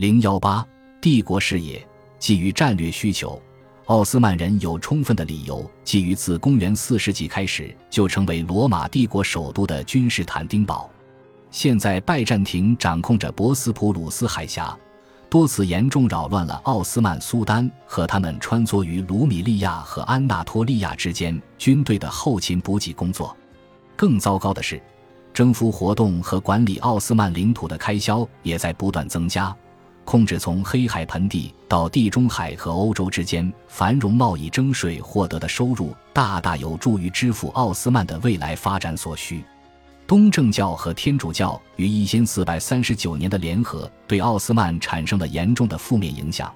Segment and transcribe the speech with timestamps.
[0.00, 0.66] 零幺八，
[0.98, 1.86] 帝国视野
[2.18, 3.38] 基于战略需求，
[3.84, 10.88] 奥斯曼人有充分的理由，基于自公元四世纪开始就成为罗马帝国首都的君士坦丁堡。
[11.50, 14.74] 现在拜占庭掌控着博斯普鲁斯海峡，
[15.28, 23.36] 多次严重扰乱了奥斯曼苏丹和他们穿梭于卢米利亚和安纳托利亚之间军队的后勤补给工作。
[23.96, 24.80] 更糟糕的是，
[25.34, 29.54] 征服活动和管理奥斯曼领土的开销也在不断增加。
[30.10, 39.44] 控制从黑海盆地到地中海和欧洲之间繁荣贸易征税获得的收入，大大有助于支付奥斯曼的未来发展所需。
[40.08, 46.52] 东正教和天主教于一千四百三十九年的联合，对奥斯曼产生了严重的负面影响，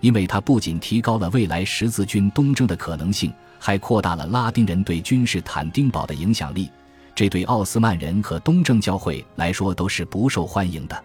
[0.00, 6.70] 因为它不仅提高了未来十字军东征的可能性，还扩大了拉丁人对君士坦丁堡的影响力。
[7.14, 11.04] 这对奥斯曼人和东正教会来说都是不受欢迎的。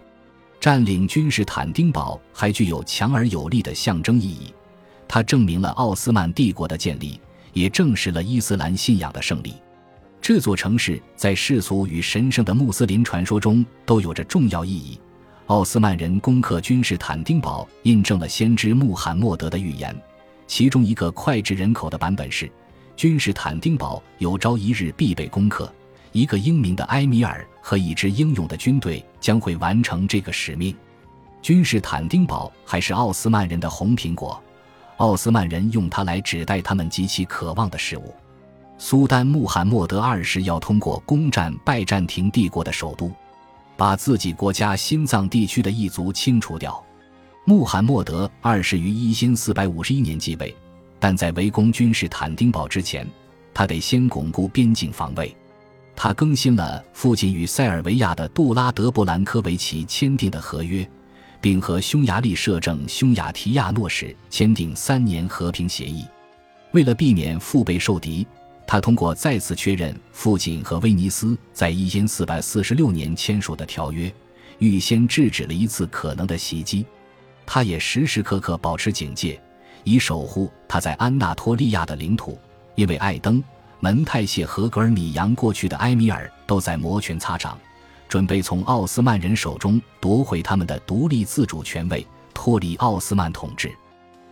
[0.60, 4.52] 占领君士坦丁堡还具有强而有力的象征意义，
[5.08, 7.18] 它证明了奥斯曼帝国的建立，
[7.54, 9.54] 也证实了伊斯兰信仰的胜利。
[10.20, 15.00] 这座城市在世俗与神圣的穆斯林传说中都有着重要意义。
[15.46, 19.96] 奥斯曼人攻克君士坦丁堡，印证了先知穆罕默德的预言。
[20.46, 22.52] 其中一个脍炙人口的版本是：
[22.96, 25.72] 君士坦丁堡有朝一日必被攻克，
[26.12, 30.74] 一个英明的埃米尔和一支英勇的军队将会完成这个使命。
[31.42, 34.42] 君士坦丁堡还是奥斯曼人的红苹果，
[34.98, 38.14] 奥斯曼人用它来指代他们极其渴望的事物。
[38.76, 43.12] 苏丹穆罕默德二世要通过攻占拜占庭帝国的首都，
[43.76, 46.82] 把自己国家心脏地区的异族清除掉。
[47.44, 50.54] 穆罕默德二世于一千四百五十一年继位，
[50.98, 53.06] 但在围攻君士坦丁堡之前，
[53.54, 55.34] 他得先巩固边境防卫。
[55.94, 60.88] 他更新了父亲与塞尔维亚的杜拉德布兰科维奇签订的合约，
[61.40, 66.04] 并和匈牙利摄政匈牙提亚诺什签订三年和平协议。
[66.72, 68.26] 为了避免腹背受敌。
[68.66, 74.14] 他通过再次确认父亲和威尼斯在一千四百四十六年签署的条约，
[74.60, 76.86] 预先制止了一次可能的袭击。
[77.44, 79.42] 他也时时刻刻保持警戒，
[79.82, 82.38] 以守护他在安纳托利亚的领土。
[82.76, 83.42] 因为艾登、
[83.80, 87.58] 门泰谢和格尔米扬过去的埃米尔都在摩拳擦掌，
[88.08, 93.70] 准备从奥斯曼人手中夺回他们的独立自主权位，脱离奥斯曼统治。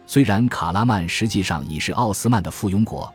[0.07, 3.13] 虽然卡拉曼实际上已是奥斯曼的附庸国。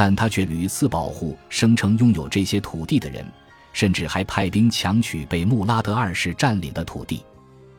[0.00, 3.26] 但他却屡次保护声称拥有这些土地的人，
[3.72, 7.24] 甚至还派兵强取被穆拉德二世占领的土地。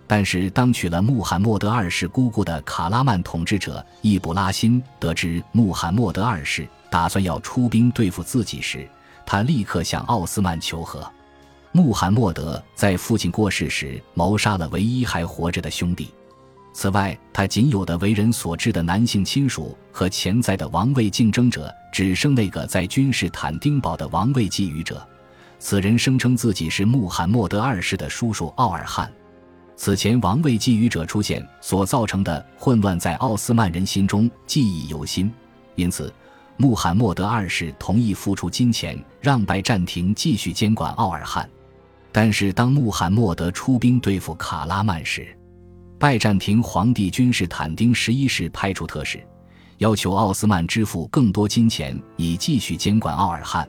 [0.05, 8.87] 但是，当娶了穆罕默德二世姑姑的卡拉曼统治者易卜拉欣得知穆罕默德二世打算要出兵对付自己时，
[9.25, 11.09] 他立刻向奥斯曼求和。
[11.71, 16.09] 穆罕默德在父亲过世时谋杀了唯一还活着的兄弟。
[16.73, 25.05] 此外，他仅有的为人所知的男性亲属和潜在的王位竞争者，只剩那个在君士坦丁堡的王位觊觎者。
[25.59, 29.11] 此人声称自己是穆罕默德二世的叔叔奥尔汗。
[29.75, 35.31] 此前王位觊觎者出现所造成的混乱，在奥斯曼人心中记忆犹新。
[35.75, 36.13] 因此，
[36.61, 41.49] 穆罕默德二世同意付出金钱，让拜占庭继续监管奥尔汗。
[42.11, 45.33] 但是，当穆罕默德出兵对付卡拉曼时，
[45.97, 49.25] 拜占庭皇帝君士坦丁十一世派出特使，
[49.77, 53.65] 要求奥斯曼支付更多金钱以继续监管奥尔汗，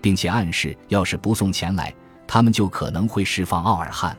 [0.00, 1.94] 并且暗示，要是不送钱来，
[2.26, 4.16] 他们就可能会释放奥尔汗。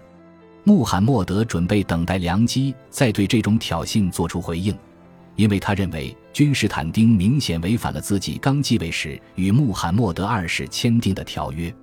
[0.63, 4.77] 穆罕默德准备等待良机，再对这种挑衅做出回应，
[5.41, 11.73] 因为他认为君士坦丁明显违反了自己刚继位时与穆罕默德二世签订的条约。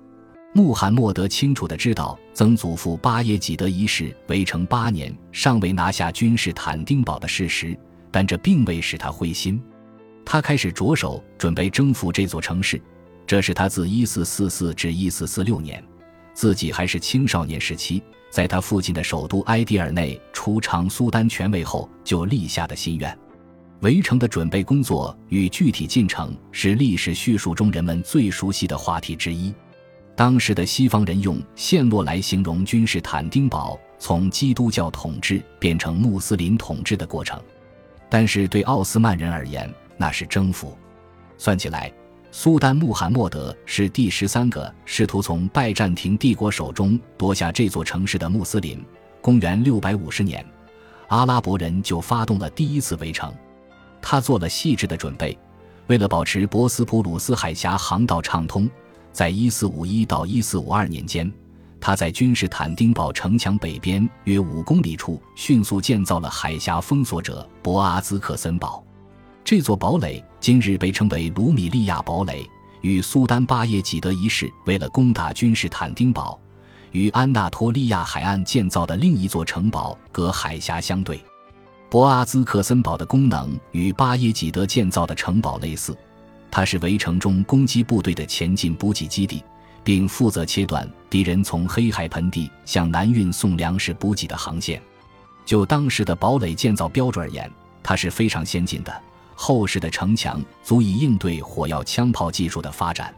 [0.53, 7.77] 穆罕默德清楚地知道，曾祖父巴耶济德一世围城八年尚未拿下君士坦丁堡的事实，
[8.09, 9.61] 但这并未使他灰心。
[10.25, 12.81] 他开始着手准备征服这座城市，
[13.27, 15.83] 这是他自1444至1446年，
[16.33, 23.19] 自己还是青少年时期，在他父亲的首都埃迪尔内出长苏丹权位后就立下的心愿。
[23.81, 29.53] 围城的准备工作与具体进程是历史叙述中人们最熟悉的话题之一。
[30.17, 37.41] 当时的西方人用陷落来形容君士坦丁堡从基督教统治变成穆斯林统治的过程，
[38.09, 40.77] 但是对奥斯曼人而言，那是征服。
[41.37, 41.89] 算起来，
[42.31, 48.83] 苏丹穆罕默德是第十三个试图从拜占庭帝国手中夺下这座城市的穆斯林。
[49.21, 50.45] 公元六百五十年，
[51.07, 53.33] 阿拉伯人就发动了第一次围城。
[54.01, 55.37] 他做了细致的准备，
[55.87, 58.69] 为了保持博斯普鲁斯海峡航道畅通。
[59.11, 61.29] 在一四五一到一四五二年间，
[61.81, 68.83] 他在君士坦丁堡城墙北边约五公里处迅速建造了海峡封锁者博阿兹克森堡。
[69.43, 72.47] 这座堡垒今日被称为卢米利亚堡垒，
[72.81, 76.39] 与苏丹巴耶济德一世为了攻打君士坦丁堡，
[76.91, 81.19] 与安纳托利亚海岸建造的另一座城堡隔海峡相对。
[81.89, 85.97] 博阿兹克森堡的功能与巴耶济德建造的城堡类似，
[86.51, 89.43] 它是围城中攻击部队的前进补给基地。
[89.83, 94.79] 并负责切断敌人从黑海盆地向南运送粮食补给的航线。
[95.45, 97.51] 就当时的堡垒建造标准而言，
[97.81, 99.01] 它是非常先进的。
[99.33, 103.11] 厚实的城墙足以应对火药枪炮技术的发展。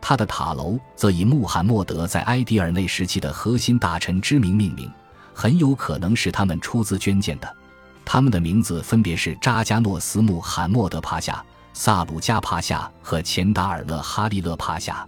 [0.00, 4.90] 它的塔楼则以穆罕默德在埃迪尔内时期的核心大臣之名命名，
[5.32, 7.56] 很有可能是他们出资捐建的。
[8.04, 15.06] 他们的名字分别是扎加诺斯·穆罕默德帕夏、萨鲁加帕夏和钱达尔勒·哈利勒帕夏。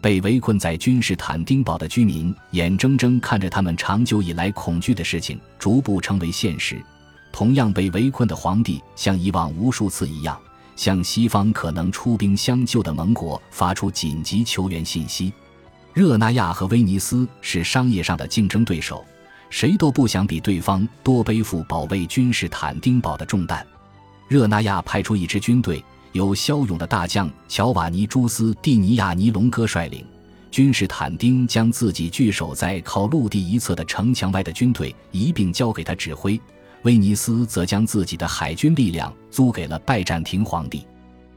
[0.00, 6.80] 被围困在君士坦丁堡的居民眼睁睁看着他们长久以来恐惧的事情逐步成为现实。
[7.32, 10.38] 同样被围困的皇帝像以往无数次一样，
[10.76, 15.32] 向西方可能出兵相救的盟国发出紧急求援信息。
[15.92, 19.04] 热那亚和威尼斯是商业上的竞争对手，
[19.50, 23.66] 谁都不想比对方多背负保卫君士坦丁堡的重担。
[24.28, 25.82] 热那亚派出一支军队。
[26.12, 30.02] 由骁勇的大将乔瓦尼·朱斯蒂尼亚尼隆哥率领，
[30.50, 36.40] 君士坦丁将自己据守在靠陆地一侧的城墙外的军队一并交给他指挥。
[36.84, 40.86] 威尼斯则将自己的海军力量租给了拜占庭皇帝。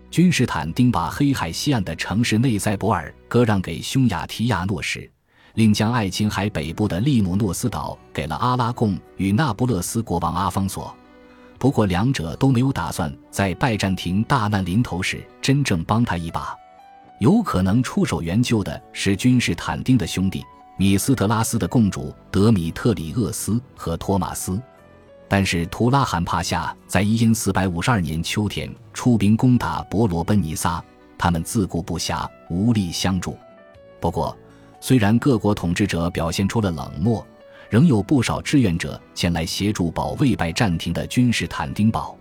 [0.09, 5.11] 君士坦丁把黑海西岸的城市内塞伯尔割让给匈牙提亚诺时，
[5.55, 10.95] 另将爱琴海北部的利姆诺斯岛给了阿拉贡与那不勒斯国王阿方索。
[11.57, 16.55] 不过，两者都没有打算在拜占庭大难临头时真正帮他一把。
[17.19, 20.41] 有可能出手援救的是君士坦丁的兄弟
[20.77, 24.61] 米斯特拉斯的共主德米特里厄斯和托马斯。
[25.27, 30.81] 但是，图拉罕帕夏在一因四百五十二年秋天出兵攻打伯罗奔尼撒，
[31.17, 33.37] 他们自顾不暇，无力相助。
[33.99, 34.35] 不过，
[34.79, 37.25] 虽然各国统治者表现出了冷漠。
[37.69, 42.17] 仍有不少志愿者前来协助保卫拜占庭的君士坦丁堡。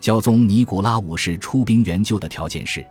[0.00, 2.84] 教宗尼古拉五世出兵援救的条件是，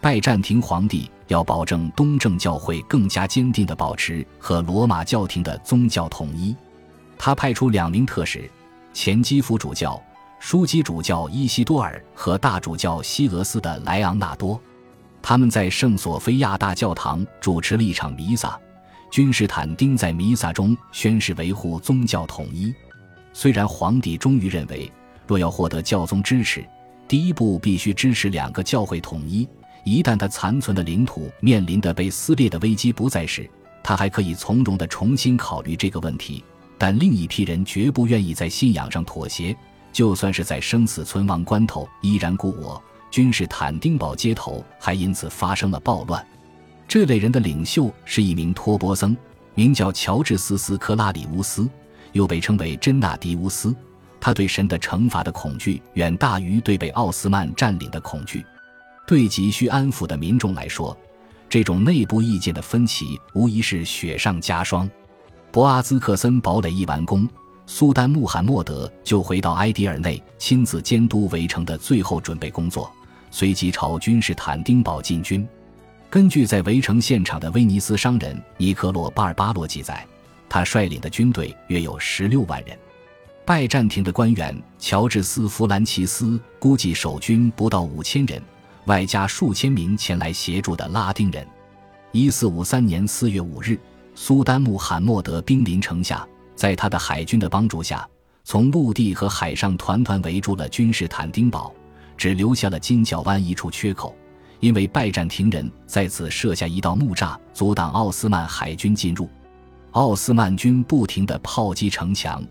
[0.00, 6.56] 拜占庭皇帝要保证东正教会更加坚定地保持和罗马教廷的宗教统一。
[7.18, 8.50] 他派出两名特使，
[8.94, 10.02] 前基辅主教、
[10.40, 14.58] 枢机主教伊西多尔和大主教西俄斯的莱昂纳多，
[15.26, 18.60] 他们在圣索菲亚大教堂主持了一场弥撒。
[19.10, 22.74] 君士坦丁在弥撒中宣誓维护宗教统一。
[23.32, 24.92] 虽然皇帝终于认为，
[25.26, 26.62] 若要获得教宗支持，
[27.08, 29.48] 第一步必须支持两个教会统一。
[29.82, 33.48] 一旦他残存的领土面临的被撕裂的危机不再时，
[33.82, 36.44] 他还可以从容地重新考虑这个问题。
[36.76, 39.56] 但另一批人绝不愿意在信仰上妥协，
[39.90, 42.82] 就算是在生死存亡关头依然故我。
[43.14, 46.26] 君士坦丁堡街头还因此发生了暴乱。
[46.88, 49.16] 这类人的领袖是一名托钵僧，
[49.54, 51.70] 名叫乔治斯·斯科拉里乌斯，
[52.10, 53.72] 又被称为真纳迪乌斯。
[54.20, 58.44] 他对神的惩罚的恐惧远大于对被奥斯曼占领的恐惧。
[59.06, 60.96] 对急需安抚的民众来说，
[61.48, 64.90] 这种内部意见的分歧无疑是雪上加霜。
[65.52, 67.28] 博阿兹克森堡垒一完工，
[67.64, 72.92] 苏丹穆罕默德就回到埃迪尔内，亲自监督围城的最后准备工作，
[73.34, 75.44] 随即朝君士坦丁堡进军。
[76.08, 80.06] 根据在围城现场的威尼斯商人尼科洛·巴尔巴洛记载，
[80.48, 82.78] 他率领的军队约有十六万人。
[83.44, 88.40] 拜占庭的官员乔治斯·弗兰奇斯估计守军不到五千人，
[88.84, 91.44] 外加数千名前来协助的拉丁人。
[92.12, 93.76] 一四五三年四月五日，
[94.14, 96.24] 苏丹穆罕默德兵临城下，
[96.54, 98.08] 在他的海军的帮助下，
[98.44, 101.74] 从陆地和海上团团围住了君士坦丁堡，
[102.16, 104.14] 只留下了金角湾一处缺口。
[104.60, 109.28] 因为拜占庭人在此设下一道木栅，阻挡奥斯曼海军进入。
[109.90, 112.42] 奥斯曼军不停地炮击城墙，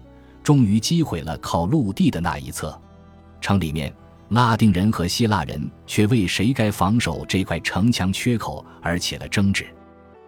[0.44, 2.80] 终于击毁了靠陆地的那一侧。
[3.42, 3.92] 城里面，
[4.30, 9.66] 拉丁人和希腊人却为谁该防守这块城墙缺口而起了争执。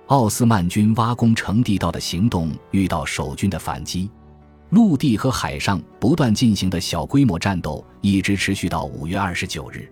[0.07, 4.09] 奥斯曼军挖工程地道的行动遇到守军的反击，
[4.69, 9.89] 陆地和海上不断进行的小规模战斗一直持续到五月二十九日。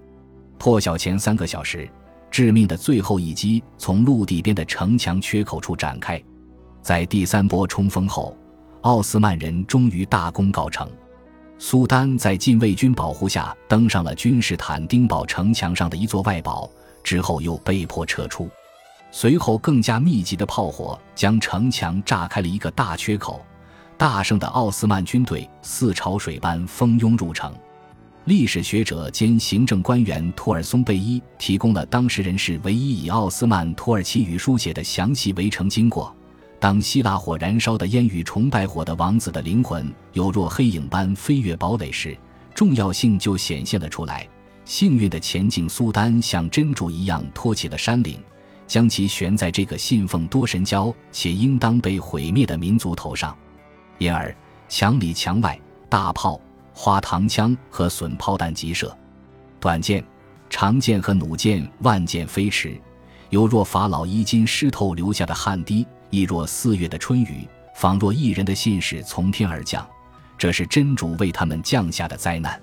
[0.58, 1.88] 破晓前三个小时，
[2.32, 6.22] 致命的最后一击从陆地边的城墙缺口处展开。
[6.82, 8.36] 在第三波冲锋后，
[8.82, 10.90] 奥斯曼人终于大功告成。
[11.60, 16.70] 苏丹在禁卫军保护下登上了君士坦丁堡城墙上的一座外堡，
[17.04, 18.50] 之后又被迫撤出。
[19.12, 23.46] 随后，更加密集的炮火将城墙炸开了一个大缺口，
[24.04, 27.56] 大胜的奥斯曼军队似潮水般蜂拥入城。
[28.26, 36.14] 历史学者兼行政官员托尔松贝伊提供了当时人士唯一以奥斯曼土耳其语书写的详细围城经过。
[36.60, 42.14] 当希腊火燃烧的烟雨崇拜火的王子的灵魂有若黑影般飞越堡垒时，
[42.54, 44.28] 重要性就显现了出来。
[44.66, 48.20] 幸运的前进苏丹像真主一样托起了山岭，
[48.68, 53.34] 将其悬在这个信奉多神教且应当被毁灭的民族头上。
[53.98, 54.36] 因而，
[54.68, 55.60] 墙里墙外，
[55.90, 56.40] 大炮。
[56.76, 58.98] 花膛枪和损炮弹急射，
[59.60, 60.04] 短剑、
[60.50, 62.76] 长剑和弩箭万箭飞驰，
[63.30, 69.88] 犹若法老衣襟湿透留下的汗滴，亦若四月的春雨，仿若一人的信使从天而降。
[70.36, 72.60] 这是真主为他们降下的灾难。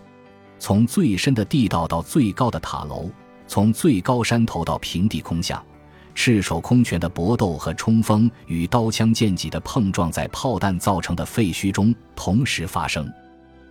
[0.59, 3.09] 从最深的地道到最高的塔楼，
[3.47, 5.65] 从最高山头到平地空巷，
[6.15, 13.11] 赤手空拳的搏斗和冲锋与刀枪剑戟的碰撞，在炮弹造成的废墟中同时发生。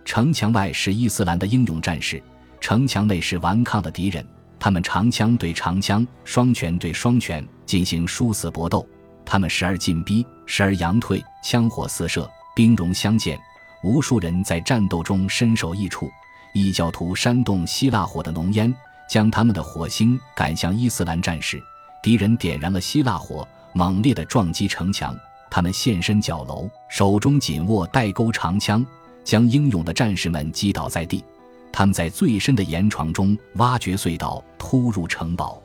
[0.04, 2.22] 城墙外是伊斯兰的英勇战士，
[2.60, 4.26] 城墙内是顽抗的敌人。
[4.58, 8.86] 他们长枪对长枪，双拳对双拳进行殊死搏斗。
[9.24, 13.38] 他们时而进逼，时而佯退，枪火四射，兵戎相见。
[13.82, 16.10] 无数人在战斗中身首异处。
[16.52, 18.74] 异教徒煽动希腊火的浓烟，
[19.08, 21.62] 将他们的火星赶向伊斯兰战士。
[22.02, 25.16] 敌人点燃了希腊火，猛烈地撞击城墙。
[25.50, 28.84] 他们现身角楼，手中紧握带钩长枪。
[29.22, 31.22] 将英勇的战士们击倒在地，
[31.70, 35.62] 他们在最深的岩床中挖掘隧道，突入城堡。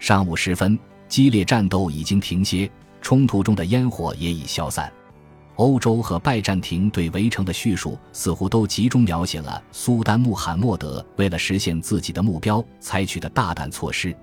[0.00, 0.76] 上午时分，
[1.08, 2.70] 激烈战斗已经停歇，
[3.00, 4.92] 冲突中的烟火也已消散。
[5.56, 14.14] 欧洲和拜占庭对围城的叙述似乎都集中描写了苏丹穆罕默德为了实现自己的目标采取的大胆措施。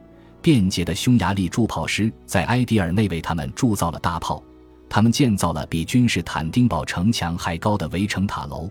[0.45, 4.43] 便捷的匈牙利铸炮师在埃迪尔内为他们铸造了大炮。
[4.87, 8.69] 他们建造了比君士坦丁堡城墙还高的围城塔楼。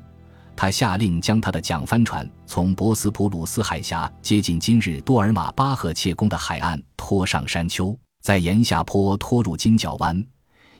[0.55, 10.25] 他下令将他的桨帆船从博斯普鲁斯海峡接近今日多尔玛巴赫切宫的海岸拖上山丘，在沿下坡拖入金角湾，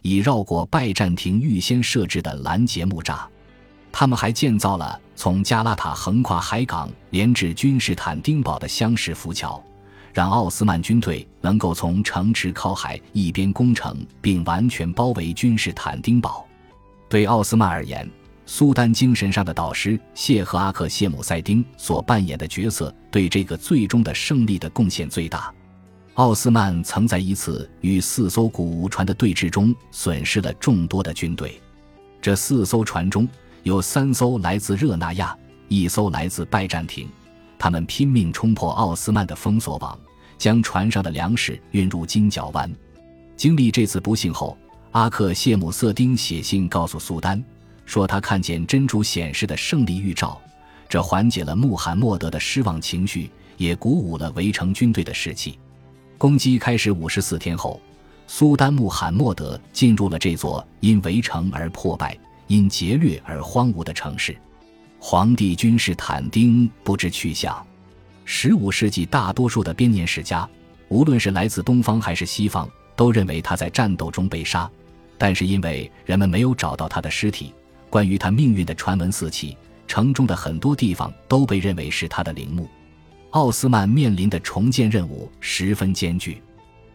[0.01, 3.19] 以绕过拜占庭预先设置的拦截木栅。
[3.91, 9.61] 他们还建造了从加拉塔横跨海港连至君士坦丁堡的相识浮桥。
[10.15, 16.47] 让奥斯曼军队能够从城池靠海一边攻城，并完全包围君士坦丁堡。
[17.09, 18.09] 对奥斯曼而言，
[18.47, 25.53] 苏丹精神上的导师谢赫阿克谢姆塞丁所扮演的角色，对这个最终的胜利的贡献最大。
[26.15, 31.61] 奥斯曼曾在一次与四艘古船的对峙中损失了众多的军队。
[32.23, 33.29] 这四艘船中
[33.65, 37.09] 有三艘来自热那亚，一艘来自拜占庭。
[37.65, 39.99] 他们拼命冲破奥斯曼的封锁网，
[40.37, 42.71] 将船上的粮食运入金角湾。
[43.39, 44.55] 经历这次不幸后，
[44.91, 47.43] 阿克谢姆瑟丁写信告诉苏丹，
[47.87, 50.39] 说他看见真主显示的胜利预兆，
[50.91, 55.59] 这缓解了穆罕默德的失望情绪，也鼓舞了围城军队的士气。
[56.19, 57.81] 攻击开始五十四天后，
[58.27, 62.15] 苏丹穆罕默德进入了这座因围城而破败、
[62.47, 64.37] 因劫掠而荒芜的城市。
[65.07, 67.55] 皇帝君士坦丁不知去向。
[68.25, 70.49] 十五世纪，大多数的编年史家，
[70.89, 74.69] 无论是来自东方还是西方，都认为他在战斗中被杀。
[75.19, 77.53] 但是因为人们没有找到他的尸体，
[77.91, 79.55] 关于他命运的传闻四起，
[79.87, 82.67] 城中的很多地方都被认为是他的陵墓。
[83.33, 86.41] 奥斯曼面临的重建任务十分艰巨。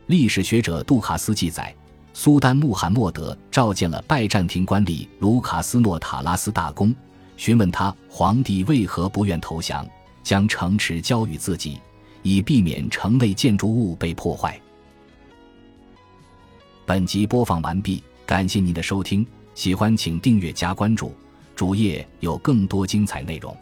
[0.08, 1.72] 历史学者杜卡斯记载，
[2.16, 6.92] 苏丹穆罕默德召见了拜占庭官吏卢卡斯诺塔拉斯大公。
[7.40, 9.88] 询问他皇帝为何不愿投降，
[10.22, 11.80] 将城池交予自己，
[12.22, 14.60] 以避免城内建筑物被破坏。
[16.86, 21.14] 本集播放完毕，感谢您的收听，喜欢请订阅加关注，
[21.56, 23.56] 主页有更多精彩内容。